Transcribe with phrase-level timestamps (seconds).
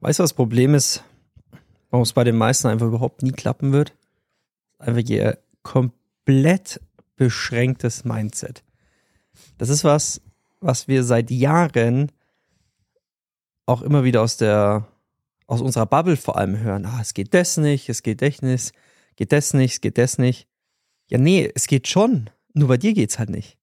[0.00, 1.04] Weißt du, was das Problem ist,
[1.90, 3.94] warum es bei den meisten einfach überhaupt nie klappen wird?
[4.78, 6.80] Einfach ihr komplett
[7.16, 8.64] beschränktes Mindset.
[9.58, 10.22] Das ist was,
[10.60, 12.10] was wir seit Jahren
[13.66, 14.88] auch immer wieder aus der,
[15.46, 16.86] aus unserer Bubble vor allem hören.
[16.86, 18.72] Ah, es geht das nicht, es geht das nicht,
[19.16, 20.48] geht das nicht, es geht das nicht.
[21.08, 22.30] Ja, nee, es geht schon.
[22.54, 23.58] Nur bei dir geht's halt nicht.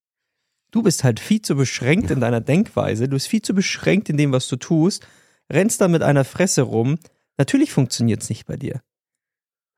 [0.69, 4.17] Du bist halt viel zu beschränkt in deiner Denkweise, du bist viel zu beschränkt in
[4.17, 5.07] dem, was du tust,
[5.51, 6.97] rennst da mit einer Fresse rum.
[7.37, 8.81] Natürlich funktioniert's nicht bei dir.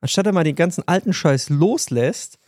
[0.01, 2.39] Anstatt er mal den ganzen alten Scheiß loslässt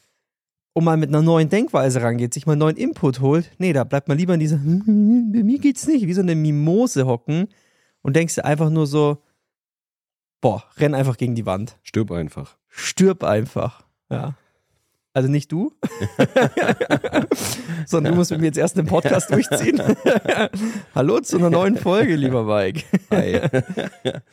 [0.74, 3.84] und mal mit einer neuen Denkweise rangeht, sich mal einen neuen Input holt, nee, da
[3.84, 4.64] bleibt man lieber in dieser, bei
[5.44, 7.50] mir geht's nicht, wie so eine Mimose hocken
[8.02, 9.22] und denkst dir einfach nur so,
[10.40, 11.78] boah, renn einfach gegen die Wand.
[11.84, 12.58] Stirb einfach.
[12.68, 13.84] Stirb einfach.
[14.10, 14.36] Ja.
[15.14, 15.74] Also nicht du,
[17.86, 19.82] sondern du musst mit mir jetzt erst den Podcast durchziehen.
[20.96, 22.84] Hallo zu einer neuen Folge, lieber Mike.
[23.12, 23.42] Hi.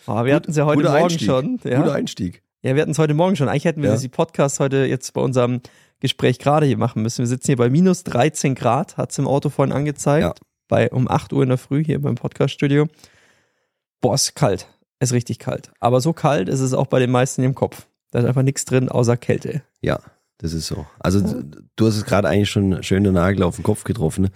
[0.06, 1.27] Oh, wir hatten es ja heute Guter Morgen Einstieg.
[1.27, 1.59] schon.
[1.64, 1.80] Ja?
[1.80, 2.42] Guter Einstieg.
[2.62, 3.48] ja, wir hatten es heute Morgen schon.
[3.48, 3.97] Eigentlich hätten wir Ja.
[3.97, 5.62] diesen Podcast heute jetzt bei unserem
[5.98, 7.19] Gespräch gerade hier machen müssen.
[7.19, 10.22] Wir sitzen hier bei minus 13 Grad, hat es im Auto vorhin angezeigt.
[10.22, 10.34] Ja.
[10.69, 12.86] Bei um 8 Uhr in der Früh hier beim Podcaststudio.
[14.00, 14.69] Boah, ist kalt.
[15.00, 15.72] Ist richtig kalt.
[15.80, 17.89] Aber so kalt ist es auch bei den meisten im Kopf.
[18.12, 19.62] Da ist einfach nichts drin außer Kälte.
[19.80, 19.98] Ja,
[20.39, 20.86] das ist so.
[21.00, 21.20] Also
[21.77, 24.31] du hast es gerade eigentlich schon schön den Nagel auf den Kopf getroffen.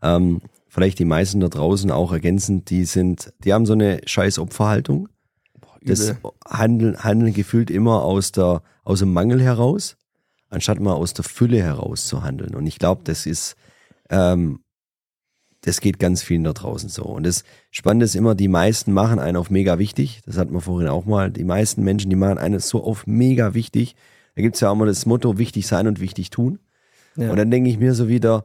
[0.00, 4.38] Ähm, vielleicht die meisten da draußen auch ergänzend, die sind, die haben so eine scheiß
[4.38, 5.08] Opferhaltung.
[5.84, 6.32] Das Übel.
[6.48, 9.96] handeln, handeln gefühlt immer aus der, aus dem Mangel heraus,
[10.48, 12.54] anstatt mal aus der Fülle heraus zu handeln.
[12.54, 13.56] Und ich glaube, das ist,
[14.08, 14.60] ähm,
[15.62, 17.02] das geht ganz vielen da draußen so.
[17.02, 20.22] Und das Spannende ist immer, die meisten machen einen auf mega wichtig.
[20.24, 21.30] Das hatten wir vorhin auch mal.
[21.30, 23.96] Die meisten Menschen, die machen einen so auf mega wichtig.
[24.34, 26.58] Da gibt's ja auch mal das Motto, wichtig sein und wichtig tun.
[27.16, 27.30] Ja.
[27.30, 28.44] Und dann denke ich mir so wieder,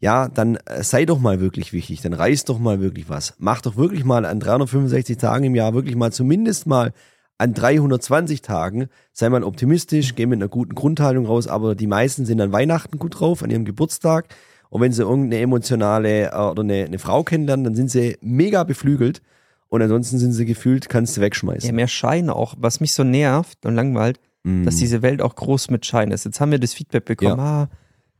[0.00, 3.34] ja, dann äh, sei doch mal wirklich wichtig, dann reiß doch mal wirklich was.
[3.38, 6.92] Mach doch wirklich mal an 365 Tagen im Jahr wirklich mal zumindest mal
[7.38, 12.24] an 320 Tagen, sei mal optimistisch, geh mit einer guten Grundhaltung raus, aber die meisten
[12.26, 14.26] sind an Weihnachten gut drauf, an ihrem Geburtstag.
[14.70, 18.62] Und wenn sie irgendeine emotionale äh, oder eine, eine Frau kennenlernen, dann sind sie mega
[18.64, 19.20] beflügelt.
[19.68, 21.74] Und ansonsten sind sie gefühlt, kannst du Ja, wegschmeißen.
[21.74, 22.54] mehr Schein auch.
[22.58, 24.64] Was mich so nervt und langweilt, Mm.
[24.64, 26.24] dass diese Welt auch groß mit Schein ist.
[26.24, 27.68] Jetzt haben wir das Feedback bekommen, ah,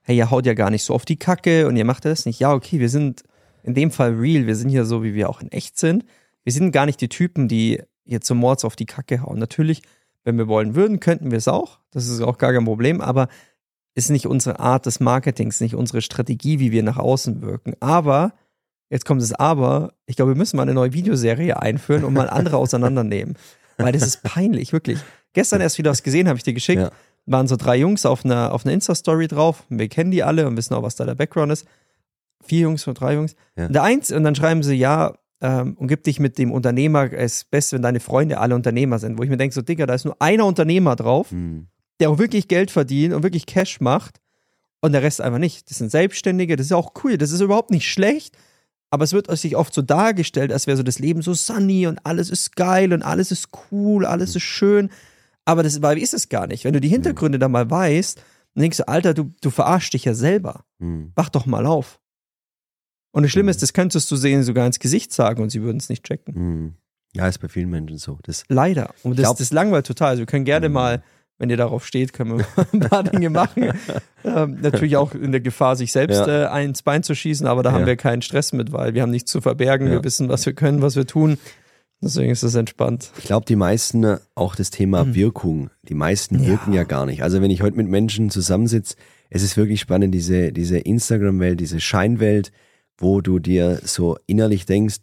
[0.01, 2.41] hey, ihr haut ja gar nicht so auf die Kacke und ihr macht das nicht.
[2.41, 3.23] Ja, okay, wir sind
[3.63, 6.05] in dem Fall real, wir sind hier so, wie wir auch in echt sind.
[6.43, 9.39] Wir sind gar nicht die Typen, die hier zum Mords auf die Kacke hauen.
[9.39, 9.83] Natürlich,
[10.25, 11.79] wenn wir wollen würden, könnten wir es auch.
[11.91, 13.29] Das ist auch gar kein Problem, aber
[13.95, 17.75] ist nicht unsere Art des Marketings, nicht unsere Strategie, wie wir nach außen wirken.
[17.81, 18.33] Aber,
[18.91, 22.29] jetzt kommt das Aber, ich glaube, wir müssen mal eine neue Videoserie einführen und mal
[22.29, 23.37] andere auseinandernehmen.
[23.77, 24.99] Weil das ist peinlich, wirklich.
[25.35, 26.81] Gestern erst wieder was gesehen, habe ich dir geschickt.
[26.81, 26.91] Ja.
[27.27, 29.65] Waren so drei Jungs auf einer, auf einer Insta-Story drauf.
[29.69, 31.67] Wir kennen die alle und wissen auch, was da der Background ist.
[32.43, 33.35] Vier Jungs oder drei Jungs.
[33.57, 33.67] Ja.
[33.67, 37.13] Und der eins, und dann schreiben sie, ja, ähm, umgib dich mit dem Unternehmer.
[37.13, 39.19] Es ist best, wenn deine Freunde alle Unternehmer sind.
[39.19, 41.63] Wo ich mir denke, so, Digga, da ist nur einer Unternehmer drauf Mm.
[42.01, 44.21] der auch wirklich Geld verdient und wirklich Cash macht
[44.81, 45.71] und der Rest einfach nicht.
[45.71, 48.37] Das sind Selbstständige, das ist auch cool, das ist überhaupt nicht schlecht,
[48.91, 51.99] aber es wird sich oft so dargestellt, als wäre so das Leben so sunny und
[52.05, 54.91] alles ist geil und alles ist cool, alles ist schön,
[55.45, 56.65] aber das weil ist es gar nicht.
[56.65, 58.19] Wenn du die Hintergründe da mal weißt,
[58.55, 60.65] dann denkst du, Alter, du, du verarschst dich ja selber.
[60.79, 61.07] Mm.
[61.15, 62.01] Wach doch mal auf.
[63.13, 65.77] Und das Schlimme ist, das könntest du sehen sogar ins Gesicht sagen und sie würden
[65.79, 66.35] es nicht checken.
[66.67, 66.75] Mm.
[67.17, 68.19] Ja, ist bei vielen Menschen so.
[68.25, 68.93] Das, Leider.
[69.05, 70.11] Und das, glaub- das langweilt total.
[70.11, 70.75] Also wir können gerne Mhm.
[70.75, 71.03] mal,
[71.39, 73.73] wenn ihr darauf steht, können wir ein paar Dinge machen.
[74.25, 76.45] ähm, natürlich auch in der Gefahr, sich selbst Ja.
[76.45, 77.87] äh, eins Bein zu schießen, aber da haben Ja.
[77.87, 79.87] wir keinen Stress mit, weil wir haben nichts zu verbergen.
[79.89, 79.93] Ja.
[79.95, 81.39] Wir wissen, was wir können, was wir tun.
[82.05, 83.11] Deswegen ist es entspannt.
[83.19, 85.15] Ich glaube, die meisten, äh, auch das Thema Mhm.
[85.15, 86.47] Wirkung, die meisten Ja.
[86.51, 87.23] wirken ja gar nicht.
[87.23, 88.97] Also wenn ich heute mit Menschen zusammensitze,
[89.31, 92.53] es ist wirklich spannend, diese, diese Instagram-Welt, diese Scheinwelt,
[92.99, 94.99] wo du dir so innerlich denkst,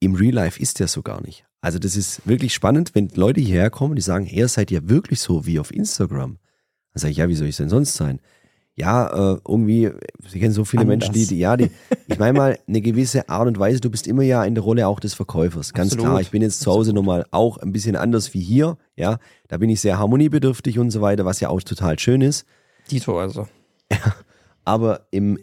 [0.00, 1.44] im Real Life ist der so gar nicht.
[1.60, 5.20] Also das ist wirklich spannend, wenn Leute hierher kommen, die sagen, ihr seid ja wirklich
[5.20, 6.38] so wie auf Instagram.
[6.92, 8.20] Dann sage ich, ja, wie soll ich denn sonst sein?
[8.74, 9.90] Ja, äh, irgendwie,
[10.26, 11.08] sie kennen so viele Anders.
[11.10, 11.70] Menschen, die, die ja, die,
[12.06, 14.88] ich meine mal, eine gewisse Art und Weise, du bist immer ja in der Rolle
[14.88, 15.74] auch des Verkäufers.
[15.74, 16.06] Ganz Absolut.
[16.06, 19.18] klar, ich bin jetzt zu Hause nochmal auch ein bisschen anders wie hier, ja.
[19.48, 22.46] Da bin ich sehr harmoniebedürftig und so weiter, was ja auch total schön ist.
[22.90, 23.46] Dito also.
[24.64, 25.38] Aber im,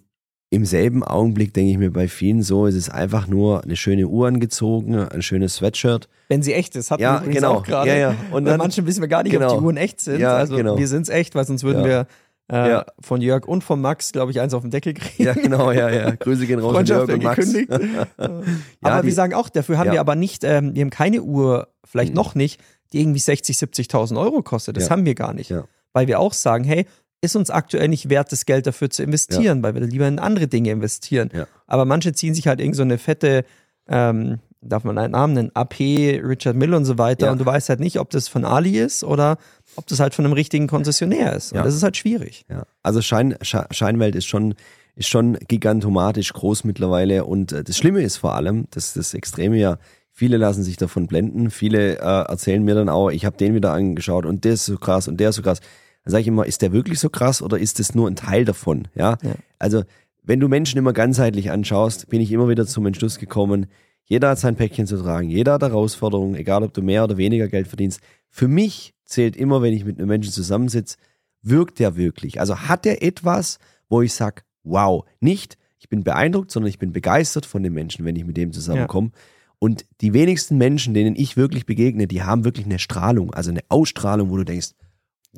[0.50, 4.08] im selben Augenblick denke ich mir bei vielen so, es ist einfach nur eine schöne
[4.08, 6.10] Uhr angezogen, ein schönes Sweatshirt.
[6.30, 7.54] Wenn sie echt ist, hatten Ja, wir übrigens genau.
[7.56, 7.90] auch gerade.
[7.90, 8.16] Ja, ja.
[8.32, 9.60] Und dann- manchen wissen wir gar nicht, ob genau.
[9.60, 10.20] die Uhren echt sind.
[10.20, 10.78] Ja, also genau.
[10.78, 11.86] wir sind es echt, weil sonst würden Ja.
[11.88, 12.08] wir
[12.52, 12.86] äh, Ja.
[13.00, 15.24] von Jörg und von Max, glaube ich, eins auf den Deckel kriegen.
[15.24, 16.12] Ja, genau, ja, ja.
[16.12, 17.56] Grüße gehen raus an Freundschaft Jörg und Max.
[18.18, 18.44] aber
[18.84, 19.94] Ja, wir die- sagen auch, dafür haben Ja.
[19.94, 22.16] wir aber nicht, ähm, wir haben keine Uhr, vielleicht Mhm.
[22.16, 22.60] noch nicht,
[22.94, 24.78] die irgendwie 60, 70.000 Euro kostet.
[24.78, 25.54] Das haben wir gar nicht.
[25.94, 26.86] Weil wir auch sagen, hey,
[27.22, 30.48] ist uns aktuell nicht wert, das Geld dafür zu investieren, weil wir lieber in andere
[30.48, 31.30] Dinge investieren.
[31.68, 33.44] Aber manche ziehen sich halt irgend so eine fette
[33.88, 35.80] ähm, darf man einen Namen nennen, AP,
[36.24, 37.32] Richard Mill und so weiter.
[37.32, 39.38] Und du weißt halt nicht, ob das von Ali ist oder
[39.80, 41.52] ob das halt von einem richtigen Konzessionär ist.
[41.52, 41.64] Und Ja.
[41.64, 42.46] das ist halt schwierig.
[42.50, 42.64] Ja.
[42.84, 44.54] Also Schein, Sche- Scheinwelt ist schon,
[44.96, 47.26] ist schon gigantomatisch groß mittlerweile.
[47.26, 49.78] Und äh, das Schlimme ist vor allem, dass das Extreme ja,
[50.12, 51.50] viele lassen sich davon blenden.
[51.50, 54.78] Viele äh, erzählen mir dann auch, ich habe den wieder angeschaut und der ist so
[54.78, 55.60] krass und der ist so krass.
[56.04, 58.46] Dann sage ich immer, ist der wirklich so krass oder ist das nur ein Teil
[58.46, 58.88] davon?
[58.96, 59.18] Ja.
[59.22, 59.32] Ja.
[59.60, 59.84] Also,
[60.24, 63.66] wenn du Menschen immer ganzheitlich anschaust, bin ich immer wieder zum Entschluss gekommen,
[64.10, 67.48] jeder hat sein Päckchen zu tragen, jeder hat Herausforderungen, egal ob du mehr oder weniger
[67.48, 68.02] Geld verdienst.
[68.28, 70.98] Für mich zählt immer, wenn ich mit einem Menschen zusammensitze,
[71.44, 72.40] wirkt der wirklich?
[72.40, 76.92] Also hat er etwas, wo ich sage, wow, nicht, ich bin beeindruckt, sondern ich bin
[76.92, 79.12] begeistert von dem Menschen, wenn ich mit dem zusammenkomme.
[79.60, 83.62] Und die wenigsten Menschen, denen ich wirklich begegne, die haben wirklich eine Strahlung, also eine
[83.70, 84.72] Ausstrahlung, wo du denkst,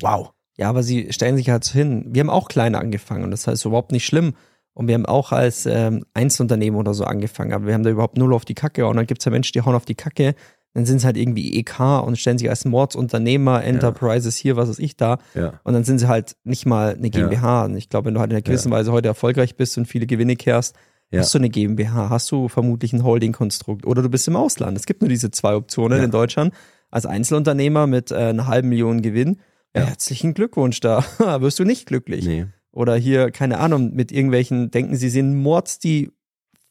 [0.00, 0.32] wow.
[0.56, 2.06] Ja, aber sie stellen sich halt so hin.
[2.08, 4.34] Wir haben auch klein angefangen und das heißt überhaupt nicht schlimm.
[4.74, 8.16] Und wir haben auch als ähm, Einzelunternehmen oder so angefangen, aber wir haben da überhaupt
[8.16, 8.86] null auf die Kacke.
[8.86, 10.34] Und dann gibt's ja Menschen, die hauen auf die Kacke,
[10.74, 14.78] dann sind es halt irgendwie EK und stellen sich als Mordsunternehmer, Enterprises hier, was weiß
[14.78, 15.18] ich da.
[15.34, 15.60] Ja.
[15.64, 17.64] Und dann sind sie halt nicht mal eine GmbH.
[17.66, 20.06] Und ich glaube, wenn du halt in einer gewissen Weise heute erfolgreich bist und viele
[20.06, 20.74] Gewinne kehrst,
[21.10, 21.20] Ja.
[21.20, 24.78] hast du eine GmbH, hast du vermutlich ein Holding-Konstrukt oder du bist im Ausland.
[24.78, 26.04] Es gibt nur diese zwei Optionen Ja.
[26.04, 26.54] in Deutschland.
[26.90, 29.36] Als Einzelunternehmer mit äh, einer halben Million Gewinn,
[29.76, 29.82] ja.
[29.82, 29.88] Ja.
[29.88, 31.04] herzlichen Glückwunsch, da
[31.40, 32.24] wirst du nicht glücklich.
[32.24, 32.46] Nee.
[32.72, 36.10] Oder hier, keine Ahnung, mit irgendwelchen, denken sie sind Mords, die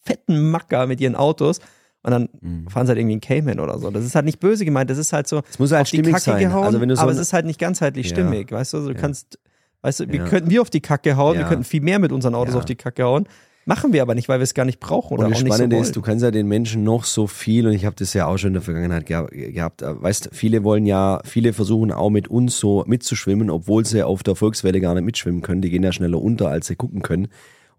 [0.03, 1.59] fetten Macker mit ihren Autos
[2.03, 2.68] und dann Mhm.
[2.68, 3.92] fahren sie halt irgendwie einen Cayman oder so.
[3.92, 5.98] Das ist halt nicht böse gemeint, das ist halt so Es muss halt auf die
[5.98, 6.39] stimmig Kacke sein.
[6.39, 8.13] gehauen, Also wenn du so aber es ist halt nicht ganzheitlich Ja.
[8.15, 9.01] stimmig, weißt du, also du Ja.
[9.01, 9.38] kannst,
[9.83, 10.25] weißt du, wir Ja.
[10.25, 12.75] könnten wir auf die Kacke hauen, wir könnten viel mehr mit unseren Autos auf die
[12.75, 13.27] Kacke hauen,
[13.65, 15.55] machen wir aber nicht, weil wir es gar nicht brauchen oder und das nicht so
[15.55, 15.83] Spannende wollen.
[15.85, 18.37] ist, du kannst ja den Menschen noch so viel, und ich habe das ja auch
[18.37, 22.27] schon in der Vergangenheit geha- gehabt, äh, weißt, viele wollen ja, viele versuchen auch mit
[22.27, 25.61] uns so mitzuschwimmen, obwohl sie auf der Volkswelle gar nicht mitschwimmen können.
[25.61, 27.27] Die gehen ja schneller unter, als sie gucken können.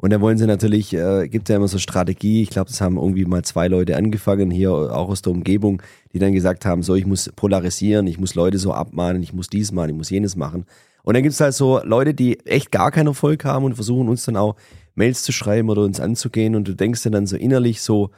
[0.02, 2.96] Und da wollen sie natürlich, äh, gibt ja immer so Strategie, ich glaube, das haben
[2.96, 5.80] irgendwie mal zwei Leute angefangen, hier auch aus der Umgebung,
[6.12, 9.46] die dann gesagt haben, so, ich muss polarisieren, ich muss Leute so abmahnen, ich muss
[9.46, 10.66] dies machen, ich muss jenes machen.
[11.04, 14.24] Und dann gibt's halt so Leute, die echt gar keinen Erfolg haben und versuchen uns
[14.24, 14.56] dann auch
[14.96, 18.10] Mails zu schreiben oder uns anzugehen und du denkst dir dann so innerlich so,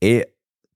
[0.00, 0.26] ey,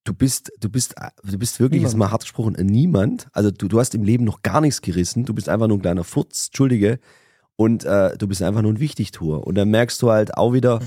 [0.04, 0.94] du bist, du bist,
[1.24, 1.94] du bist wirklich, Niemand.
[1.94, 3.26] jetzt mal hart gesprochen, Niemand.
[3.32, 5.82] Also du, du hast im Leben noch gar nichts gerissen, du bist einfach nur ein
[5.82, 7.00] kleiner Furz, Entschuldige,
[7.58, 9.44] und äh, du bist einfach nur ein Wichtigtour.
[9.44, 10.78] Und dann merkst du halt auch wieder,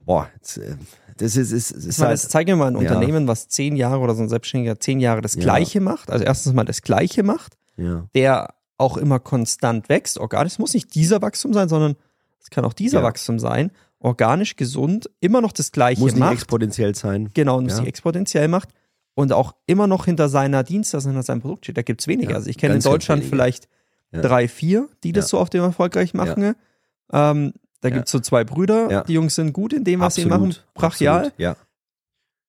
[0.00, 0.76] boah, jetzt, äh,
[1.18, 2.80] das ist, ist, ist, Ich ist meine, halt, das zeig mir mal ein Ja.
[2.80, 5.42] Unternehmen, was zehn Jahre oder so ein Selbstständiger zehn Jahre das Ja.
[5.42, 6.10] Gleiche macht.
[6.10, 10.18] Also erstens mal das Gleiche macht, ja, der auch immer konstant wächst.
[10.18, 11.96] Organisch es muss nicht dieser Wachstum sein, sondern
[12.40, 13.04] es kann auch dieser Ja.
[13.04, 13.70] Wachstum sein.
[14.00, 16.32] Organisch, gesund, immer noch das Gleiche muss nicht macht.
[16.34, 17.28] exponentiell sein.
[17.34, 17.78] Genau, und es Ja.
[17.80, 18.70] sich exponentiell macht
[19.14, 21.76] und auch immer noch hinter seiner Dienstleistung, hinter seinem Produkt steht.
[21.76, 22.30] Da gibt's weniger.
[22.30, 23.68] Ja, also ich kenne in Deutschland vielleicht
[24.10, 24.22] Ja.
[24.22, 26.54] drei, vier, die das so auf dem erfolgreich machen.
[27.12, 27.94] Ähm, da Ja.
[27.94, 31.16] gibt's so zwei Brüder, die Jungs sind gut in dem, was sie machen, brachial.
[31.26, 31.56] absolut, Ja.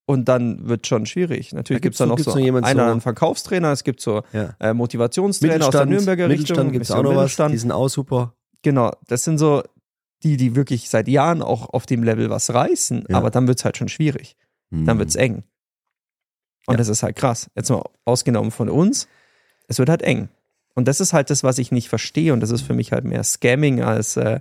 [0.06, 1.54] Und dann wird schon schwierig.
[1.54, 4.24] Natürlich Da gibt's gibt's dann so- noch so noch einen so- Verkaufstrainer, es gibt so
[4.34, 4.56] Ja.
[4.60, 6.72] äh, Motivationstrainer aus der Nürnberger Mittelstand Richtung.
[6.72, 8.34] gibt's bisschen auch noch was, die sind auch super.
[8.64, 9.62] Genau, das sind so
[10.24, 13.18] die, die wirklich seit Jahren auch auf dem Level was reißen, Ja.
[13.18, 14.36] aber dann wird's halt schon schwierig.
[14.72, 15.00] Dann Hm.
[15.00, 15.44] wird's eng.
[16.66, 16.78] Und Ja.
[16.78, 17.50] das ist halt krass.
[17.56, 19.08] Jetzt mal ausgenommen von uns,
[19.68, 20.30] es wird halt eng.
[20.76, 22.34] Und das ist halt das, was ich nicht verstehe.
[22.34, 24.40] Und das ist für mich halt mehr Scamming als äh,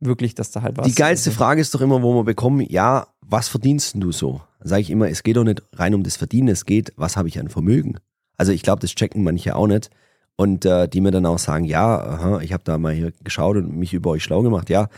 [0.00, 0.86] wirklich, dass da halt was.
[0.86, 4.42] Die geilste Frage ist doch immer, wo wir bekommen, ja, was verdienst denn du so?
[4.60, 7.28] Sage ich immer, es geht doch nicht rein um das Verdienen, es geht, was habe
[7.28, 7.98] ich an Vermögen?
[8.36, 9.90] Also ich glaube, das checken manche auch nicht.
[10.36, 13.56] Und äh, die mir dann auch sagen, ja, aha, ich habe da mal hier geschaut
[13.56, 14.70] und mich über euch schlau gemacht.
[14.70, 14.88] Ja,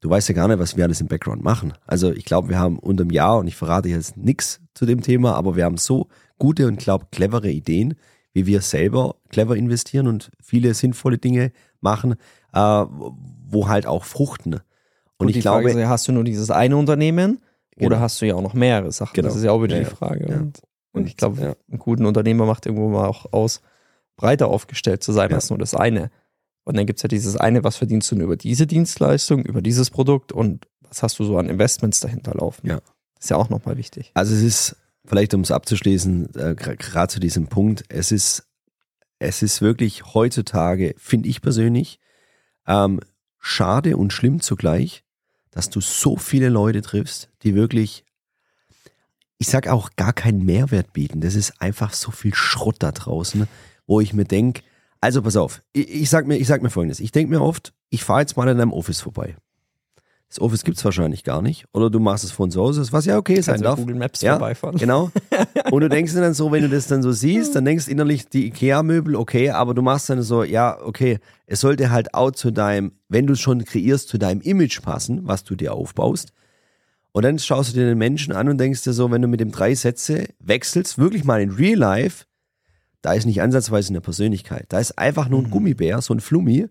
[0.00, 1.72] du weißt ja gar nicht, was wir alles im Background machen.
[1.86, 5.00] Also ich glaube, wir haben unter dem Jahr, und ich verrate jetzt nichts zu dem
[5.00, 7.94] Thema, aber wir haben so gute und glaube clevere Ideen,
[8.32, 12.14] wie wir selber clever investieren und viele sinnvolle Dinge machen,
[12.52, 14.54] äh, wo halt auch fruchten.
[14.54, 14.62] Und,
[15.18, 17.40] Und ich die glaube, Frage ist, hast du nur dieses eine Unternehmen
[17.76, 18.00] oder Genau.
[18.00, 19.14] hast du ja auch noch mehrere Sachen?
[19.14, 19.28] Genau.
[19.28, 19.94] Das ist ja auch wieder Ja, die.
[19.94, 20.26] Frage.
[20.30, 20.36] Ja.
[20.38, 21.54] Und, und ich glaube, ja.
[21.68, 23.60] einen guten Unternehmer macht irgendwo mal auch aus,
[24.16, 26.10] breiter aufgestellt zu sein als nur das eine.
[26.64, 29.90] Und dann gibt's ja dieses eine, was verdienst du nur über diese Dienstleistung, über dieses
[29.90, 32.66] Produkt und was hast du so an Investments dahinter laufen?
[32.66, 32.80] Ja.
[33.14, 34.10] Das ist ja auch nochmal wichtig.
[34.14, 34.76] Also es ist,
[35.10, 38.46] vielleicht um es abzuschließen, äh, gerade zu diesem Punkt, es ist,
[39.18, 41.98] es ist wirklich heutzutage, finde ich persönlich,
[42.68, 43.00] ähm,
[43.40, 45.02] schade und schlimm zugleich,
[45.50, 48.04] dass du so viele Leute triffst, die wirklich,
[49.38, 51.20] ich sag auch gar keinen Mehrwert bieten.
[51.20, 53.48] Das ist einfach so viel Schrott da draußen,
[53.88, 54.62] wo ich mir denk,
[55.00, 57.72] also pass auf, ich, ich sag mir, ich sag mir folgendes, ich denk mir oft,
[57.88, 59.34] ich fahre jetzt mal in einem Office vorbei.
[60.30, 61.64] Das Office gibt's wahrscheinlich gar nicht.
[61.72, 63.80] Oder du machst es von zu Hause, was ja okay sein darf.
[63.80, 64.78] Google Maps Ja, vorbeifahren.
[64.78, 65.10] Genau.
[65.72, 68.28] Und du denkst dir dann so, wenn du das dann so siehst, dann denkst innerlich,
[68.28, 72.52] die Ikea-Möbel, okay, aber du machst dann so, ja, okay, es sollte halt auch zu
[72.52, 76.32] deinem, wenn du es schon kreierst, zu deinem Image passen, was du dir aufbaust.
[77.10, 79.40] Und dann schaust du dir den Menschen an und denkst dir so, wenn du mit
[79.40, 82.26] dem drei Sätze wechselst, wirklich mal in Real Life,
[83.02, 84.66] da ist nicht ansatzweise eine Persönlichkeit.
[84.68, 85.50] Da ist einfach nur ein Mhm.
[85.50, 86.68] Gummibär, so ein Flummi.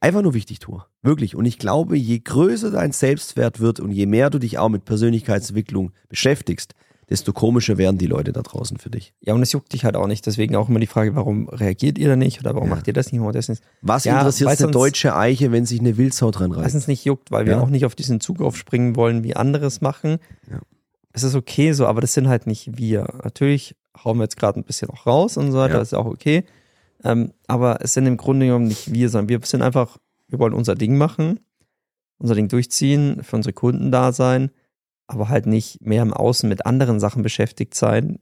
[0.00, 0.84] Einfach nur wichtig tue.
[1.02, 1.34] Wirklich.
[1.34, 4.84] Und ich glaube, je größer dein Selbstwert wird und je mehr du dich auch mit
[4.84, 6.74] Persönlichkeitsentwicklung beschäftigst,
[7.10, 9.14] desto komischer werden die Leute da draußen für dich.
[9.20, 10.26] Ja, und es juckt dich halt auch nicht.
[10.26, 12.74] Deswegen auch immer die Frage, warum reagiert ihr da nicht oder warum Ja.
[12.76, 13.62] macht ihr das nicht, warum das nicht?
[13.80, 16.74] Was Ja, interessiert eine uns- deutsche Eiche, wenn sich eine Wildsau dran reißt?
[16.74, 17.60] uns nicht juckt, weil wir Ja.
[17.60, 20.18] auch nicht auf diesen Zug aufspringen wollen, wie andere es machen.
[20.50, 20.60] Ja.
[21.12, 23.08] Es ist okay so, aber das sind halt nicht wir.
[23.24, 23.74] Natürlich
[24.04, 26.44] hauen wir jetzt gerade ein bisschen auch raus und so weiter, das ist auch okay.
[27.04, 30.54] Ähm, aber es sind im Grunde genommen nicht wir, sondern wir sind einfach, wir wollen
[30.54, 31.40] unser Ding machen,
[32.18, 34.50] unser Ding durchziehen, für unsere Kunden da sein,
[35.06, 38.18] aber halt nicht mehr im Außen mit anderen Sachen beschäftigt sein.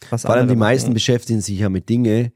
[0.00, 0.94] Vor allem die meisten machen.
[0.94, 2.30] beschäftigen sich ja mit Dingen,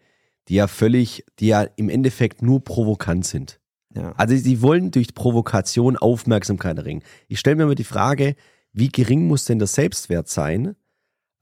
[0.49, 3.61] die ja völlig, die ja im Endeffekt nur provokant sind.
[3.95, 4.13] Ja.
[4.17, 7.03] Also die wollen durch Provokation Aufmerksamkeit erringen.
[7.29, 8.35] Ich stelle mir immer die Frage,
[8.73, 10.75] wie gering muss denn der Selbstwert sein?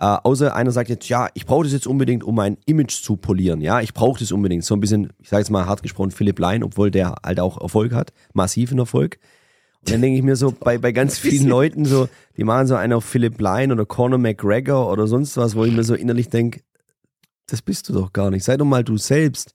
[0.00, 3.16] Äh, außer einer sagt jetzt, ja, ich brauche das jetzt unbedingt, um mein Image zu
[3.16, 3.60] polieren.
[3.60, 4.64] Ja, ich brauche das unbedingt.
[4.64, 7.60] So ein bisschen, ich sage jetzt mal hart gesprochen, Philipp Lein, obwohl der halt auch
[7.60, 9.18] Erfolg hat, massiven Erfolg.
[9.80, 12.76] Und dann denke ich mir so, bei, bei ganz vielen Leuten so, die machen so
[12.76, 16.30] einen auf Philipp Lein oder Conor McGregor oder sonst was, wo ich mir so innerlich
[16.30, 16.62] denke,
[17.46, 18.44] das bist du doch gar nicht.
[18.44, 19.52] Sei doch mal du selbst.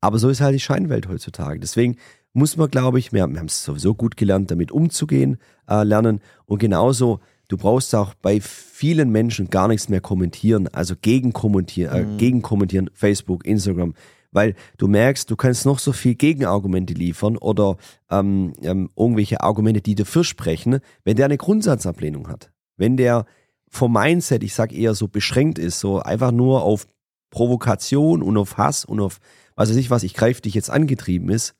[0.00, 1.60] Aber so ist halt die Scheinwelt heutzutage.
[1.60, 1.96] Deswegen
[2.32, 5.36] muss man, glaube ich, wir, wir haben es sowieso gut gelernt, damit umzugehen,
[5.68, 6.20] äh, lernen.
[6.46, 7.20] Und genauso,
[7.52, 12.16] du brauchst auch bei vielen Menschen gar nichts mehr kommentieren, also gegen kommentieren, äh, Mhm.
[12.16, 13.94] gegen kommentieren, Facebook, Instagram.
[14.30, 17.76] Weil du merkst, du kannst noch so viel Gegenargumente liefern oder
[18.10, 22.50] ähm, ähm, irgendwelche Argumente, die dafür sprechen, wenn der eine Grundsatzablehnung hat.
[22.78, 23.26] Wenn der
[23.68, 26.86] vom Mindset, ich sag eher so beschränkt ist, so einfach nur auf
[27.30, 29.18] Provokation und auf Hass und auf
[29.56, 31.54] was weiß ich was, ich greife dich jetzt angetrieben ist,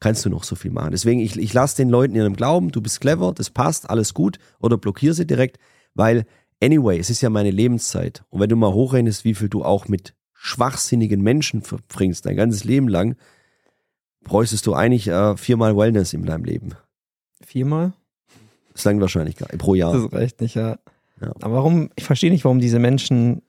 [0.00, 0.90] kannst du noch so viel machen.
[0.92, 4.14] Deswegen, ich, ich lasse den Leuten in ihrem Glauben, du bist clever, das passt, alles
[4.14, 5.58] gut, oder blockiere sie direkt,
[5.94, 6.26] weil,
[6.62, 8.24] anyway, es ist ja meine Lebenszeit.
[8.30, 12.64] Und wenn du mal hochrechnest, wie viel du auch mit schwachsinnigen Menschen verbringst, dein ganzes
[12.64, 13.16] Leben lang,
[14.22, 16.74] bräuchtest du eigentlich äh, viermal Wellness in deinem Leben.
[17.44, 17.92] Viermal?
[18.72, 19.92] Das langt wahrscheinlich gar pro Jahr.
[19.92, 20.78] Das reicht nicht, ja.
[21.20, 21.32] Ja.
[21.40, 23.42] Aber warum, ich verstehe nicht, warum diese Menschen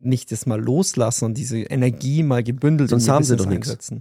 [0.00, 3.92] nicht das mal loslassen und diese Energie mal gebündelt Sonst haben sie doch nichts.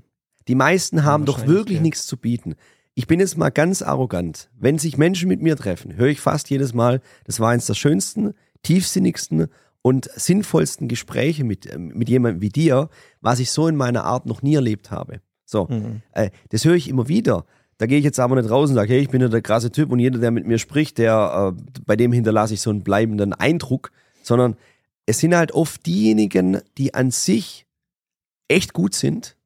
[0.47, 1.81] Die meisten haben doch wahrscheinlich, wirklich ja.
[1.83, 2.55] nichts zu bieten.
[2.95, 4.49] Ich bin jetzt mal ganz arrogant.
[4.57, 7.75] Wenn sich Menschen mit mir treffen, höre ich fast jedes Mal, das war eines der
[7.75, 9.47] schönsten, tiefsinnigsten
[9.81, 12.89] und sinnvollsten Gespräche mit, äh, mit jemandem wie dir,
[13.21, 15.21] was ich so in meiner Art noch nie erlebt habe.
[15.45, 16.01] So, Mhm.
[16.11, 17.45] äh, das höre ich immer wieder.
[17.77, 19.71] Da gehe ich jetzt aber nicht raus und sage, hey, ich bin ja der krasse
[19.71, 22.83] Typ und jeder, der mit mir spricht, der, äh, bei dem hinterlasse ich so einen
[22.83, 23.91] bleibenden Eindruck,
[24.23, 24.57] sondern
[25.05, 27.65] es sind halt oft diejenigen, die an sich
[28.49, 29.36] echt gut sind,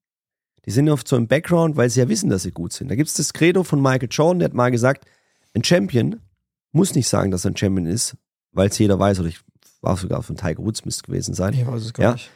[0.66, 2.90] die sind oft so im Background, weil sie ja wissen, dass sie gut sind.
[2.90, 5.06] Da gibt es das Credo von Michael Jordan, der hat mal gesagt,
[5.54, 6.20] ein Champion
[6.72, 8.16] muss nicht sagen, dass er ein Champion ist,
[8.52, 9.40] weil es jeder weiß, oder ich
[9.82, 11.54] war sogar von Tiger Woods müsste gewesen sein.
[11.54, 12.14] Ich weiß es gar Ja.
[12.14, 12.30] nicht.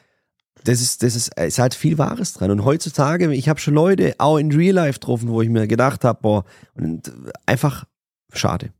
[0.63, 2.49] Das ist, das ist, es hat viel Wahres dran.
[2.49, 6.03] Und heutzutage, ich habe schon Leute auch in Real Life getroffen, wo ich mir gedacht
[6.03, 7.11] habe, boah, und
[7.45, 7.85] einfach
[8.33, 8.71] schade.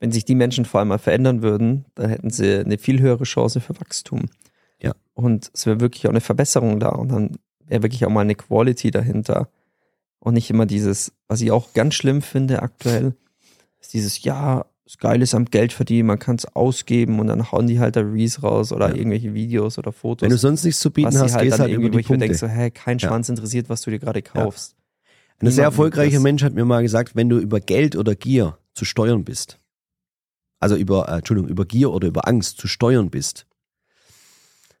[0.00, 3.24] Wenn sich die Menschen vor allem mal verändern würden, dann hätten sie eine viel höhere
[3.24, 4.26] Chance für Wachstum.
[4.80, 4.94] Ja.
[5.12, 7.36] Und es wäre wirklich auch eine Verbesserung da und dann
[7.68, 9.48] wäre wirklich auch mal eine Quality dahinter.
[10.20, 13.14] Und nicht immer dieses, was ich auch ganz schlimm finde aktuell,
[13.80, 17.52] ist dieses, ja, das Geile ist am Geld verdienen, man kann es ausgeben und dann
[17.52, 18.94] hauen die halt da Reels raus oder Ja.
[18.96, 20.22] irgendwelche Videos oder Fotos.
[20.22, 22.08] Wenn du sonst nichts zu bieten hast, halt gehst halt über irgendwie, wo die ich
[22.08, 23.08] mir denke, so, hä, kein Ja.
[23.08, 24.74] Schwanz interessiert, was du dir gerade kaufst.
[25.40, 28.84] Ein sehr erfolgreicher Mensch hat mir mal gesagt, wenn du über Geld oder Gier zu
[28.84, 29.60] steuern bist,
[30.58, 33.46] also über, äh, Entschuldigung, über Gier oder über Angst zu steuern bist,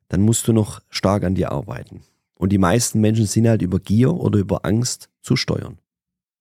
[0.08, 2.02] dann musst du noch stark an dir arbeiten.
[2.38, 5.78] Und die meisten Menschen sind halt über Gier oder über Angst zu steuern.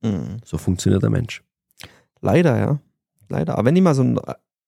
[0.01, 0.37] Mhm.
[0.45, 1.43] So funktioniert der Mensch.
[2.21, 2.79] Leider, ja.
[3.29, 3.53] Leider.
[3.57, 4.19] Aber wenn die mal so ein,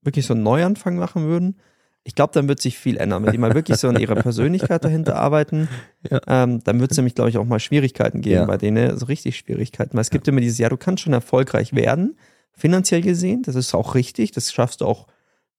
[0.01, 1.57] wirklich so einen Neuanfang machen würden,
[2.03, 3.23] ich glaube, dann wird sich viel ändern.
[3.23, 5.67] Wenn die mal wirklich so an ihrer Persönlichkeit dahinter arbeiten,
[6.09, 6.19] Ja.
[6.27, 8.45] ähm, dann wird es nämlich, glaube ich, auch mal Schwierigkeiten geben Ja.
[8.45, 9.93] bei denen, so richtig Schwierigkeiten.
[9.93, 12.17] Weil es gibt immer dieses, ja, du kannst schon erfolgreich werden,
[12.53, 15.05] finanziell gesehen, das ist auch richtig, das schaffst du auch,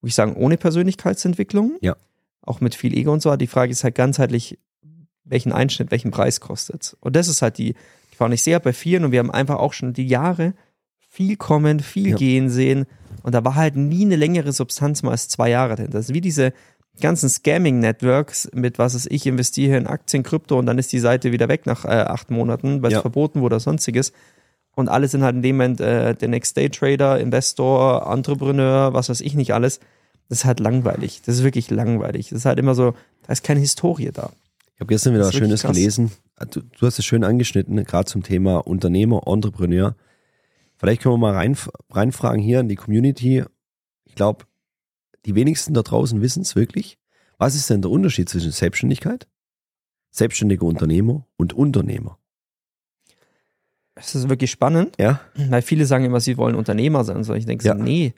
[0.01, 1.77] würde ich sagen, ohne Persönlichkeitsentwicklung.
[1.81, 1.95] Ja.
[2.43, 3.35] Auch mit viel Ego und so.
[3.37, 4.59] Die Frage ist halt ganzheitlich,
[5.31, 7.75] welchen Einschnitt, welchen Preis kostet Und das ist halt die
[8.11, 8.27] Gefahr.
[8.27, 10.53] Und ich halt bei vielen, und wir haben einfach auch schon die Jahre
[11.09, 12.17] viel kommen, viel Ja.
[12.17, 12.87] gehen sehen.
[13.23, 15.89] Und da war halt nie eine längere Substanz mal als zwei Jahre drin.
[15.91, 16.53] Das ist wie diese
[17.01, 21.33] ganzen Scamming-Networks mit, was ist ich, investiere in Aktien, Krypto und dann ist die Seite
[21.33, 23.01] wieder weg nach äh, acht Monaten, weil es Ja.
[23.01, 24.13] verboten wurde oder sonstiges.
[24.77, 29.35] Und alle sind halt in dem Moment äh, der Next-Day-Trader, Investor, Entrepreneur, was weiß ich
[29.35, 29.81] nicht alles.
[30.29, 31.23] Das ist halt langweilig.
[31.27, 32.29] Das ist wirklich langweilig.
[32.29, 32.95] Das ist halt immer so,
[33.27, 34.31] da ist keine Historie da.
[34.81, 35.77] Ich habe gestern wieder was Schönes krass.
[35.77, 36.11] gelesen.
[36.53, 39.95] Du, du hast es schön angeschnitten, gerade zum Thema Unternehmer, Entrepreneur.
[40.79, 41.55] Vielleicht können wir mal rein,
[41.91, 43.45] reinfragen hier in die Community.
[44.07, 44.47] Ich glaube,
[45.27, 46.97] die wenigsten da draußen wissen es wirklich.
[47.37, 49.29] Was ist denn der Unterschied zwischen Selbstständigkeit,
[50.13, 52.17] selbstständiger Unternehmer und Unternehmer?
[53.95, 55.21] Das ist wirklich spannend, Ja,
[55.51, 57.23] weil viele sagen immer, sie wollen Unternehmer sein.
[57.23, 57.77] So, ich denke Ja.
[57.77, 58.15] so, nee,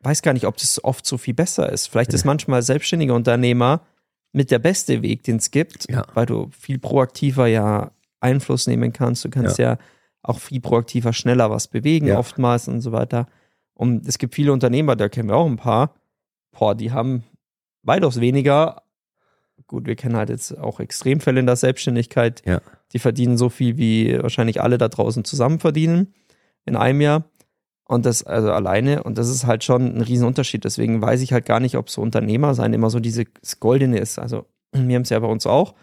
[0.00, 1.88] weiß gar nicht, ob das oft so viel besser ist.
[1.88, 3.82] Vielleicht ist manchmal selbstständiger Unternehmer
[4.32, 6.04] mit der beste Weg, den es gibt, Ja.
[6.14, 9.24] weil du viel proaktiver ja Einfluss nehmen kannst.
[9.24, 9.78] Du kannst ja,
[10.22, 12.18] auch viel proaktiver schneller was bewegen, Ja.
[12.18, 13.26] oftmals und so weiter.
[13.74, 15.94] Und es gibt viele Unternehmer, da kennen wir auch ein paar,
[16.50, 17.22] boah, die haben
[17.84, 18.82] weitaus weniger.
[19.68, 22.42] Gut, wir kennen halt jetzt auch Extremfälle in der Selbstständigkeit.
[22.46, 22.60] Ja.
[22.92, 26.12] Die verdienen so viel, wie wahrscheinlich alle da draußen zusammen verdienen
[26.64, 27.24] in einem Jahr.
[27.90, 30.62] Und das also alleine, und das ist halt schon ein Riesenunterschied.
[30.64, 33.26] Deswegen weiß ich halt gar nicht, ob so Unternehmer sein immer so dieses
[33.60, 34.18] Goldene ist.
[34.18, 35.74] Also, wir haben es ja bei uns auch.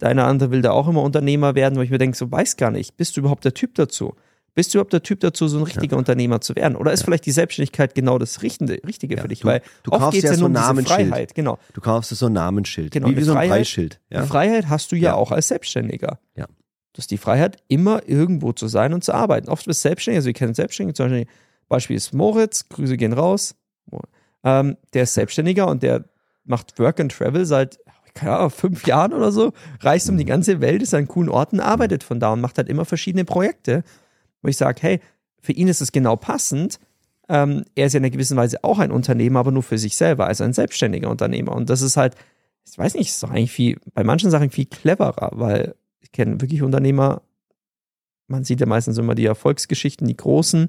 [0.00, 2.30] Der eine oder andere will da auch immer Unternehmer werden, wo ich mir denke, so
[2.30, 4.14] weiß gar nicht, bist du überhaupt der Typ dazu?
[4.54, 6.76] Bist du überhaupt der Typ dazu, so ein richtiger Unternehmer zu werden?
[6.76, 9.40] Oder ist vielleicht die Selbstständigkeit genau das Richtige, Richtige Ja, für dich?
[9.40, 11.08] du- Weil du oft kaufst geht es ja ja so nur um ein Namensschild.
[11.08, 11.34] Freiheit.
[11.34, 11.58] Genau.
[11.74, 14.00] du kaufst so ein Namensschild, Genau, wie, wie so ein Freiheit- Preisschild.
[14.10, 14.22] Ja?
[14.22, 15.14] Die Freiheit hast du ja, Ja.
[15.14, 16.20] auch als Selbstständiger.
[16.36, 16.46] Ja.
[16.46, 19.48] Du hast die Freiheit, immer irgendwo zu sein und zu arbeiten.
[19.48, 21.26] Oft bist du selbstständig, also wir kennen Selbstständige, zum Beispiel,
[21.68, 23.54] Beispiel ist Moritz, Grüße gehen raus.
[24.44, 26.04] Ähm, der ist Selbstständiger und der
[26.44, 27.78] macht Work and Travel seit,
[28.14, 31.60] keine Ahnung, fünf Jahren oder so, reist um die ganze Welt, ist an coolen Orten,
[31.60, 33.84] arbeitet von da und macht halt immer verschiedene Projekte,
[34.42, 35.00] wo ich sage, hey,
[35.40, 36.80] für ihn ist es genau passend.
[37.28, 39.96] Ähm, er ist ja in einer gewissen Weise auch ein Unternehmer, aber nur für sich
[39.96, 41.54] selber, also ein selbstständiger Unternehmer.
[41.54, 42.14] Und das ist halt,
[42.64, 46.40] ich weiß nicht, ist doch eigentlich viel, bei manchen Sachen viel cleverer, weil ich kenne
[46.40, 47.22] wirklich Unternehmer,
[48.26, 50.68] man sieht ja meistens immer die Erfolgsgeschichten, die großen,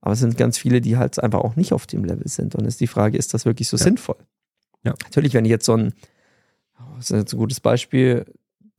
[0.00, 2.54] aber es sind ganz viele, die halt einfach auch nicht auf dem Level sind.
[2.54, 3.84] Und ist die Frage, ist das wirklich so Ja.
[3.84, 4.16] sinnvoll?
[4.84, 4.94] Ja.
[5.04, 5.92] Natürlich, wenn ich jetzt so ein,
[6.78, 8.24] oh, das ist jetzt ein gutes Beispiel,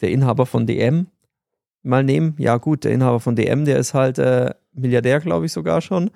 [0.02, 1.08] der Inhaber von DM
[1.84, 5.52] mal nehmen, ja gut, der Inhaber von DM, der ist halt äh, Milliardär, glaube ich
[5.52, 6.12] sogar schon.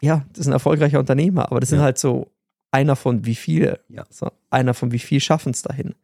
[0.00, 1.84] Ja, das ist ein erfolgreicher Unternehmer, aber das sind Ja.
[1.84, 2.30] halt so
[2.70, 3.80] einer von wie viele.
[3.88, 4.04] Ja.
[4.10, 5.94] So, einer von wie viel schaffen es dahin.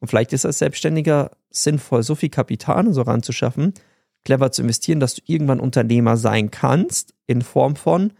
[0.00, 3.74] Und vielleicht ist als Selbstständiger sinnvoll, so viel Kapital so ranzuschaffen,
[4.24, 8.12] clever zu investieren, dass du irgendwann Unternehmer sein kannst, in Form von,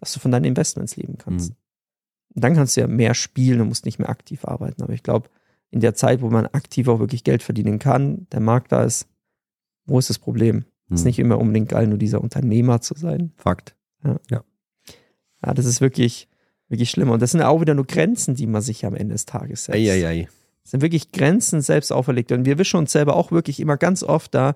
[0.00, 1.50] dass du von deinen Investments leben kannst.
[1.50, 1.56] Mhm.
[2.34, 4.82] Und dann kannst du ja mehr spielen und musst nicht mehr aktiv arbeiten.
[4.82, 5.30] Aber ich glaube,
[5.70, 9.06] in der Zeit, wo man aktiv auch wirklich Geld verdienen kann, der Markt da ist,
[9.86, 10.64] wo ist das Problem?
[10.90, 13.32] Es ist nicht immer unbedingt geil, nur dieser Unternehmer zu sein.
[13.36, 13.74] Fakt.
[14.30, 14.42] Ja,
[15.40, 16.28] das ist wirklich,
[16.68, 17.10] wirklich schlimm.
[17.10, 19.76] Und das sind auch wieder nur Grenzen, die man sich am Ende des Tages setzt.
[19.76, 20.28] Eieiei.
[20.62, 22.32] Es sind wirklich Grenzen selbst auferlegt.
[22.32, 24.54] Und wir wischen uns selber auch wirklich immer ganz oft da,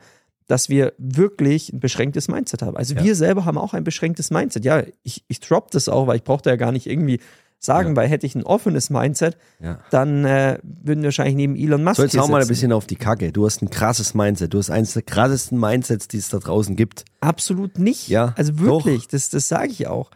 [0.48, 2.76] dass wir wirklich ein beschränktes Mindset haben.
[2.76, 3.04] Also Ja.
[3.04, 4.64] wir selber haben auch ein beschränktes Mindset.
[4.64, 7.20] Ja, ich, ich drop das auch, weil ich brauche da ja gar nicht irgendwie
[7.60, 7.96] sagen, Ja.
[7.96, 9.80] weil hätte ich ein offenes Mindset, Ja.
[9.90, 12.86] dann äh, würden wir wahrscheinlich neben Elon Musk So, jetzt hau mal ein bisschen auf
[12.86, 13.30] die Kacke.
[13.32, 14.54] Du hast ein krasses Mindset.
[14.54, 17.04] Du hast eines der krassesten Mindsets, die es da draußen gibt.
[17.20, 18.08] Absolut nicht.
[18.08, 20.10] Ja, also wirklich, das, das sage ich auch.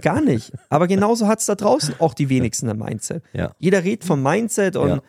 [0.00, 0.52] Gar nicht.
[0.70, 3.22] Aber genauso hat es da draußen auch die wenigsten ein Mindset.
[3.32, 3.52] Ja.
[3.58, 5.02] Jeder redet vom Mindset und.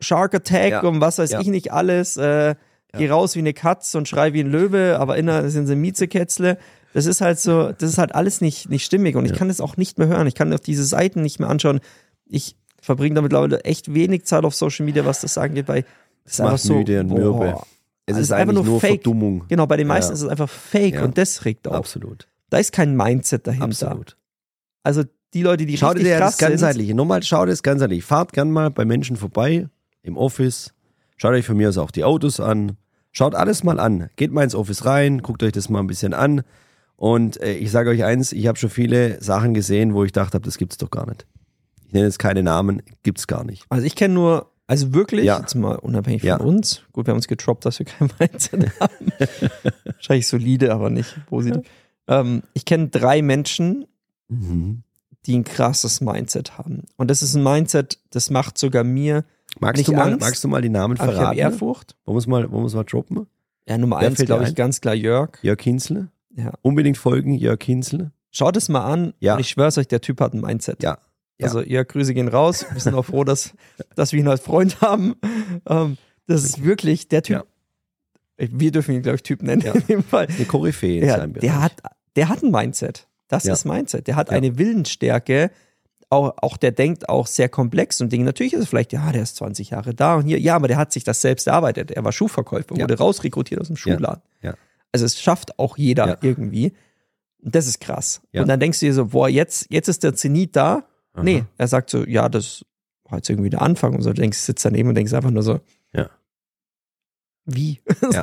[0.00, 2.16] Shark Attack und was weiß ich nicht alles.
[2.18, 2.54] Äh,
[2.98, 6.58] Geh raus wie eine Katze und schrei wie ein Löwe, aber inner sind sie Miezekätzle.
[6.94, 9.60] Das ist halt so, das ist halt alles nicht, nicht stimmig und ich kann das
[9.60, 10.26] auch nicht mehr hören.
[10.26, 11.80] Ich kann auf diese Seiten nicht mehr anschauen.
[12.26, 15.84] Ich verbringe da mittlerweile echt wenig Zeit auf Social Media, was das angeht, weil
[16.24, 17.60] es macht müde und mürbe.
[18.06, 19.02] Es Also ist einfach eigentlich nur nur Fake.
[19.02, 19.44] Verdummung.
[19.48, 20.14] Genau, bei den meisten Ja.
[20.14, 21.04] ist es einfach Fake Ja.
[21.04, 21.74] und das regt auf.
[21.74, 22.28] Absolut.
[22.50, 23.64] Da ist kein Mindset dahinter.
[23.66, 24.16] Absolut.
[24.84, 25.02] Also
[25.34, 26.94] die Leute, die Schau richtig dir das krass sind.
[26.96, 28.02] Nochmal, schau dir das Ganzheitliche.
[28.02, 29.68] Fahrt gern mal bei Menschen vorbei,
[30.02, 30.72] im Office.
[31.16, 32.76] Schaut euch von mir aus auch die Autos an.
[33.16, 34.10] Schaut alles mal an.
[34.16, 36.42] Geht mal ins Office rein, guckt euch das mal ein bisschen an.
[36.96, 40.34] Und äh, ich sage euch eins, ich habe schon viele Sachen gesehen, wo ich dachte
[40.34, 41.26] habe, das gibt's doch gar nicht.
[41.86, 43.64] Ich nenne jetzt keine Namen, gibt's gar nicht.
[43.70, 45.38] Also ich kenne nur, also wirklich, Ja.
[45.40, 46.36] jetzt mal unabhängig Ja.
[46.36, 49.12] von uns, gut, wir haben uns getroppt, dass wir kein Mindset haben.
[49.86, 51.62] Wahrscheinlich solide, aber nicht positiv.
[52.08, 53.86] Ähm, ich kenne drei Menschen,
[54.28, 54.82] Mhm.
[55.24, 56.82] die ein krasses Mindset haben.
[56.96, 59.24] Und das ist ein Mindset, das macht sogar mir
[59.60, 61.38] Magst, Nicht du mal, Angst, magst du mal die Namen aber ich habe verraten?
[61.38, 61.96] Ehrfurcht.
[62.04, 63.26] Wollen wir es mal, wollen mal droppen?
[63.68, 64.54] Ja, Nummer Wer eins, glaube ich, ein?
[64.54, 65.30] ganz klar Jörg.
[65.42, 66.08] Jörg Hinzle?
[66.34, 66.52] Ja.
[66.62, 68.12] Unbedingt folgen, Jörg Hinzle.
[68.30, 69.34] Schaut es mal an Ja.
[69.34, 70.82] und ich schwör's euch, der Typ hat ein Mindset.
[70.82, 70.98] Ja.
[71.38, 71.46] Ja.
[71.48, 72.64] Also, ja, Grüße gehen raus.
[72.72, 73.52] Wir sind auch froh, dass,
[73.94, 75.16] dass wir ihn als Freund haben.
[75.68, 77.46] Ähm, das ist wirklich der Typ.
[78.38, 79.72] Wir dürfen ihn, glaube ich, Typ nennen Ja.
[79.72, 80.26] in dem Fall.
[80.28, 81.50] Eine Koryphäe in Ja, seinem Bereich.
[81.50, 81.72] der hat,
[82.16, 83.08] der hat ein Mindset.
[83.28, 83.54] Das Ja.
[83.54, 84.06] ist Mindset.
[84.06, 84.36] Der hat Ja.
[84.36, 85.50] eine Willensstärke.
[86.08, 88.24] Auch, auch der denkt auch sehr komplex und Dinge.
[88.24, 90.76] Natürlich ist es vielleicht, ja, der ist 20 Jahre da und hier, ja, aber der
[90.76, 91.90] hat sich das selbst erarbeitet.
[91.90, 92.82] Er war Schuhverkäufer, Ja.
[92.84, 94.22] wurde rausrekrutiert aus dem Schuhladen.
[94.40, 94.54] Ja.
[94.92, 96.16] Also es schafft auch jeder Ja.
[96.22, 96.72] irgendwie.
[97.42, 98.22] Und das ist krass.
[98.32, 98.42] Ja.
[98.42, 100.84] Und dann denkst du dir so, boah, jetzt, jetzt ist der Zenit da.
[101.12, 101.22] Aha.
[101.24, 102.64] Nee, er sagt so, ja, das
[103.04, 104.10] war jetzt irgendwie der Anfang und so.
[104.12, 105.58] Du denkst, sitzt daneben und denkst einfach nur so,
[105.92, 106.08] Ja.
[107.44, 107.80] wie?
[108.12, 108.22] Ja.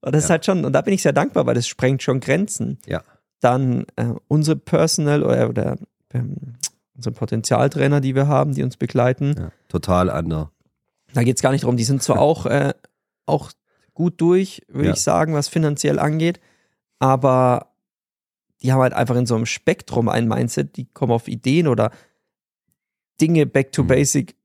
[0.00, 0.30] und das ist Ja.
[0.32, 2.78] halt schon, und da bin ich sehr dankbar, weil das sprengt schon Grenzen.
[2.86, 3.02] Ja.
[3.40, 5.76] Dann äh, unsere Personal oder, oder
[6.14, 6.54] ähm,
[7.02, 10.48] unsere Potenzialtrainer, die wir haben, die uns begleiten, Ja, total anders.
[11.12, 12.72] da geht es gar nicht darum, die sind zwar auch, äh,
[13.26, 13.50] auch
[13.94, 14.94] gut durch, würde Ja.
[14.94, 16.40] ich sagen, was finanziell angeht,
[17.00, 17.72] aber
[18.62, 21.90] die haben halt einfach in so einem Spektrum ein Mindset, die kommen auf Ideen oder
[23.20, 23.88] Dinge back to Mhm.
[23.88, 24.36] basic,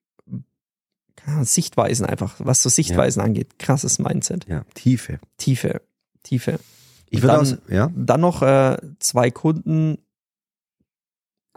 [1.42, 3.60] Sichtweisen einfach, was so Sichtweisen angeht.
[3.60, 4.48] Krasses Mindset.
[4.48, 5.20] Ja, Tiefe.
[5.38, 5.82] Tiefe,
[6.24, 6.60] Tiefe.
[7.10, 9.98] Ich würde dann- auch, ja, Dann noch äh, zwei Kunden,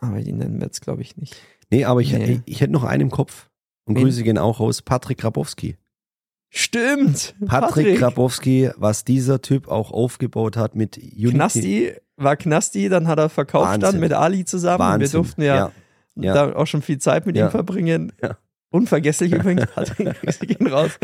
[0.00, 1.36] aber die nennen wir jetzt, glaube ich, nicht.
[1.70, 2.40] nee, aber ich, Nee.
[2.46, 3.48] ich, ich hätte noch einen im Kopf.
[3.86, 4.04] Und Wen?
[4.04, 4.82] Grüße gehen auch raus.
[4.82, 5.76] Patrick Grabowski.
[6.52, 7.34] Stimmt!
[7.46, 11.30] Patrick, Grabowski, was dieser Typ auch aufgebaut hat mit Unity.
[11.30, 13.80] Knasti war Knasti, dann hat er verkauft Wahnsinn.
[13.92, 14.80] dann mit Ali zusammen.
[14.80, 15.00] Wahnsinn.
[15.00, 15.72] Wir durften ja, ja.
[16.16, 16.34] ja.
[16.34, 17.46] da auch schon viel Zeit mit Ja.
[17.46, 18.12] ihm verbringen.
[18.72, 19.66] Unvergesslich übrigens.
[19.72, 20.98] Patrick, Grüße gehen raus.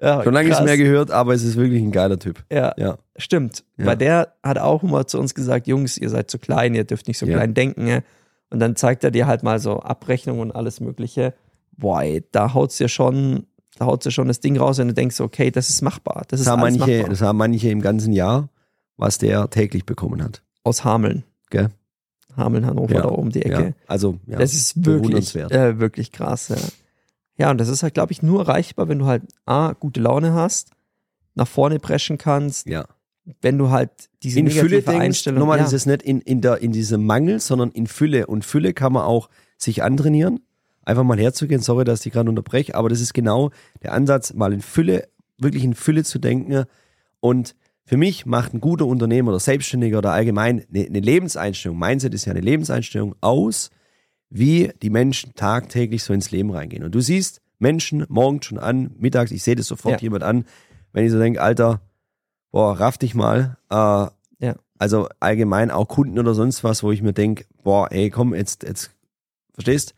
[0.00, 2.44] Schon lange nicht mehr gehört, aber es ist wirklich ein geiler Typ.
[2.52, 2.98] Ja, Ja.
[3.16, 3.64] stimmt.
[3.76, 7.06] Weil der hat auch immer zu uns gesagt, Jungs, ihr seid zu klein, ihr dürft
[7.06, 8.02] nicht so klein denken.
[8.50, 11.34] Und dann zeigt er dir halt mal so Abrechnungen und alles mögliche.
[11.76, 13.46] Boah, ey, da haut's dir schon,
[13.78, 16.22] da haut's dir schon das Ding raus und du denkst, okay, das ist machbar.
[16.28, 17.10] Das Das ist haben, alles manche, machbar.
[17.10, 18.48] das haben manche im ganzen Jahr,
[18.96, 20.42] was der täglich bekommen hat.
[20.64, 21.24] Aus Hameln.
[21.50, 21.68] Gell?
[22.36, 23.02] Hameln, Hannover, Ja.
[23.02, 23.62] da oben die Ecke.
[23.68, 23.72] Ja.
[23.86, 24.38] Also, ja.
[24.38, 26.56] Das ist wirklich, äh, wirklich krass, ja.
[27.36, 30.32] Ja, und das ist halt, glaube ich, nur erreichbar, wenn du halt A, gute Laune
[30.34, 30.70] hast,
[31.34, 32.84] nach vorne preschen kannst, ja.
[33.40, 33.90] Wenn du halt
[34.22, 37.40] diese in Fülle denkst, nochmal ja, ist es nicht in, in, der, in diesem Mangel,
[37.40, 38.26] sondern in Fülle.
[38.26, 40.40] Und Fülle kann man auch sich antrainieren.
[40.84, 43.50] Einfach mal herzugehen, sorry, dass ich gerade unterbreche, aber das ist genau
[43.82, 46.64] der Ansatz, mal in Fülle, wirklich in Fülle zu denken.
[47.20, 52.14] Und für mich macht ein guter Unternehmer oder Selbstständiger oder allgemein eine, eine Lebenseinstellung, Mindset
[52.14, 53.70] ist ja eine Lebenseinstellung, aus,
[54.30, 56.84] wie die Menschen tagtäglich so ins Leben reingehen.
[56.84, 60.04] Und du siehst Menschen morgens schon an, mittags, ich sehe das sofort Ja.
[60.06, 60.44] jemand an,
[60.92, 61.80] wenn ich so denke, Alter,
[62.50, 63.56] boah, raff dich mal.
[63.70, 64.06] Äh,
[64.44, 64.54] Ja.
[64.78, 68.62] Also allgemein auch Kunden oder sonst was, wo ich mir denke, boah, ey, komm, jetzt,
[68.62, 68.90] jetzt,
[69.52, 69.94] verstehst?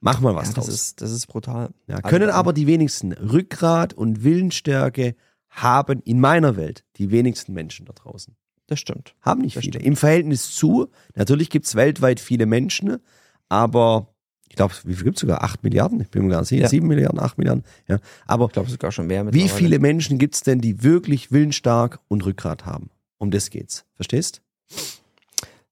[0.00, 0.74] Mach mal was ja, das draus.
[0.74, 1.70] ist, das ist brutal.
[1.88, 5.14] Ja, Also, können aber die wenigsten Rückgrat und Willensstärke
[5.50, 8.34] haben in meiner Welt die wenigsten Menschen da draußen.
[8.68, 9.14] Das stimmt.
[9.22, 9.74] Haben nicht Das viele.
[9.74, 9.86] stimmt.
[9.86, 12.98] Im Verhältnis zu, natürlich gibt es weltweit viele Menschen,
[13.48, 14.14] aber
[14.58, 15.42] glaube, wie viel gibt es sogar?
[15.42, 16.00] Acht Milliarden?
[16.00, 16.62] Ich bin mir gar nicht sicher.
[16.62, 16.68] Ja.
[16.68, 17.64] Sieben Milliarden, acht Milliarden.
[17.86, 17.98] Ja.
[18.26, 22.00] Aber Ich glaube sogar schon mehr wie viele Menschen gibt es denn, die wirklich willensstark
[22.08, 22.90] und Rückgrat haben?
[23.18, 23.84] Um das geht's.
[23.94, 24.42] Verstehst?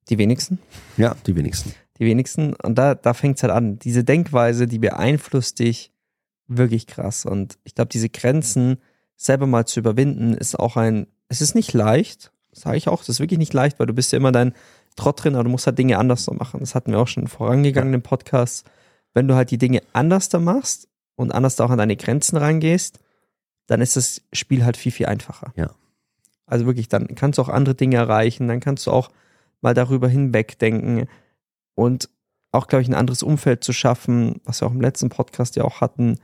[0.09, 0.59] Die wenigsten.
[0.96, 1.75] Ja, die wenigsten.
[1.99, 2.55] Die wenigsten.
[2.55, 3.79] Und da, da fängt es halt an.
[3.79, 5.92] Diese Denkweise, die beeinflusst dich
[6.49, 7.27] wirklich krass.
[7.27, 8.79] Und ich glaube, diese Grenzen
[9.16, 13.11] selber mal zu überwinden, ist auch ein, es ist nicht leicht, sage ich auch, das
[13.11, 14.55] ist wirklich nicht leicht, weil du bist ja immer dein
[14.96, 16.61] Trott drin, aber du musst halt Dinge anders so machen.
[16.61, 18.64] Das hatten wir auch schon in vorangegangenen Podcasts.
[19.16, 22.37] Wenn du halt die Dinge anders da machst und anders da auch an deine Grenzen
[22.37, 22.98] reingehst,
[23.66, 25.55] dann ist das Spiel halt viel, viel einfacher.
[25.57, 25.70] Ja.
[26.44, 29.11] Also wirklich, dann kannst du auch andere Dinge erreichen, dann kannst du auch
[29.62, 31.09] mal darüber hinwegdenken
[31.74, 32.11] und
[32.52, 35.64] auch, glaube ich, ein anderes Umfeld zu schaffen, was wir auch im letzten Podcast ja
[35.64, 36.18] auch hatten,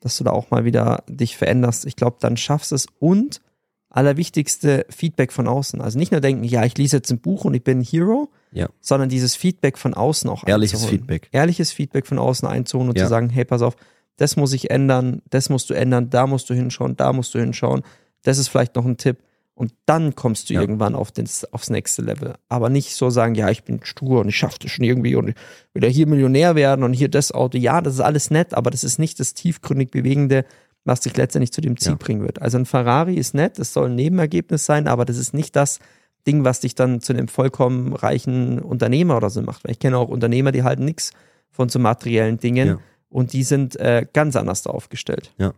[0.00, 1.84] dass du da auch mal wieder dich veränderst.
[1.84, 3.42] Ich glaube, dann schaffst du es und
[3.90, 5.80] allerwichtigste Feedback von außen.
[5.80, 8.30] Also nicht nur denken, ja, ich lese jetzt ein Buch und ich bin ein Hero,
[8.52, 8.68] Ja.
[8.80, 11.00] sondern dieses Feedback von außen auch Ehrliches einzuholen.
[11.00, 11.28] Feedback.
[11.32, 13.04] Ehrliches Feedback von außen einzuholen und Ja.
[13.04, 13.76] zu sagen, hey, pass auf,
[14.16, 17.38] das muss ich ändern, das musst du ändern, da musst du hinschauen, da musst du
[17.38, 17.82] hinschauen.
[18.22, 19.18] Das ist vielleicht noch ein Tipp.
[19.54, 20.60] Und dann kommst du Ja.
[20.60, 22.34] irgendwann auf das, aufs nächste Level.
[22.48, 25.30] Aber nicht so sagen, ja, ich bin stur und ich schaffe das schon irgendwie und
[25.30, 25.34] ich
[25.74, 27.58] will ja hier Millionär werden und hier das Auto.
[27.58, 30.44] Ja, das ist alles nett, aber das ist nicht das tiefgründig Bewegende,
[30.88, 31.98] was dich letztendlich zu dem Ziel Ja.
[31.98, 32.42] bringen wird.
[32.42, 35.78] Also ein Ferrari ist nett, das soll ein Nebenergebnis sein, aber das ist nicht das
[36.26, 39.64] Ding, was dich dann zu einem vollkommen reichen Unternehmer oder so macht.
[39.64, 41.12] Weil ich kenne auch Unternehmer, die halten nichts
[41.50, 42.78] von so materiellen Dingen Ja.
[43.08, 45.32] und die sind äh, ganz anders da aufgestellt.
[45.38, 45.52] Ja.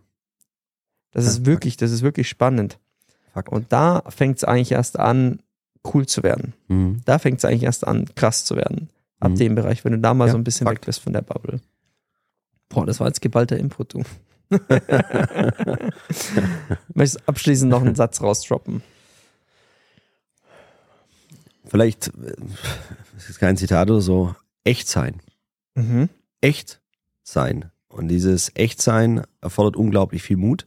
[1.13, 2.79] Das Ja, ist wirklich, das ist wirklich spannend.
[3.33, 3.49] Fakt.
[3.49, 5.41] Und da fängt es eigentlich erst an,
[5.95, 6.53] cool zu werden.
[6.69, 7.01] Mhm.
[7.05, 8.91] Da fängt es eigentlich erst an, krass zu werden.
[9.19, 9.37] Ab Mhm.
[9.37, 10.81] dem Bereich, wenn du da mal Ja, so ein bisschen Fakt.
[10.83, 11.61] weg bist von der Bubble.
[12.69, 14.03] Boah, das war jetzt geballter Input, du.
[16.95, 18.83] Möchtest abschließend noch einen Satz rausdroppen?
[21.67, 22.35] Vielleicht, äh,
[23.15, 24.35] das ist kein Zitat oder so,
[24.65, 25.21] echt sein.
[25.75, 26.09] Mhm.
[26.41, 26.81] Echt
[27.23, 27.71] sein.
[27.89, 30.67] Und dieses Echtsein erfordert unglaublich viel Mut,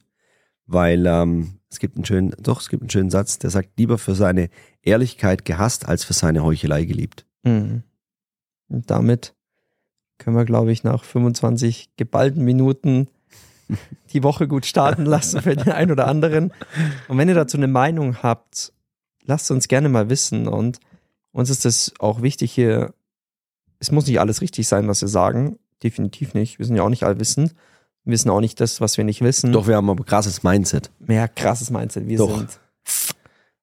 [0.65, 3.97] weil ähm, es gibt einen schönen, doch, es gibt einen schönen Satz, der sagt, lieber
[3.97, 4.49] für seine
[4.81, 7.25] Ehrlichkeit gehasst, als für seine Heuchelei geliebt.
[7.43, 7.83] Mhm.
[8.69, 9.35] Und damit
[10.17, 13.07] können wir, glaube ich, nach 25 geballten Minuten
[14.11, 16.53] die Woche gut starten lassen für den einen oder anderen.
[17.07, 18.73] Und wenn ihr dazu eine Meinung habt,
[19.23, 20.47] lasst uns gerne mal wissen.
[20.47, 20.79] Und
[21.31, 22.93] uns ist es auch wichtig hier,
[23.79, 25.59] es muss nicht alles richtig sein, was wir sagen.
[25.81, 26.59] Definitiv nicht.
[26.59, 27.53] Wir sind ja auch nicht allwissend.
[28.05, 29.51] Wir wissen auch nicht das, was wir nicht wissen.
[29.51, 30.91] Doch, wir haben aber krasses Mindset.
[30.99, 32.07] Mehr krasses Mindset.
[32.07, 32.37] Wir Doch.
[32.37, 32.59] sind.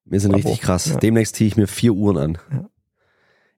[0.05, 0.47] Wir sind Bravo.
[0.49, 0.87] richtig krass.
[0.87, 0.97] Ja.
[0.97, 2.37] Demnächst ziehe ich mir vier Uhren an.
[2.51, 2.69] Ja.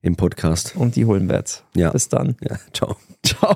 [0.01, 0.75] Im Podcast.
[0.75, 1.63] Und die holen wir jetzt.
[1.75, 1.91] Ja.
[1.91, 2.35] Bis dann.
[2.41, 2.97] Ja, ciao.
[3.25, 3.55] Ciao.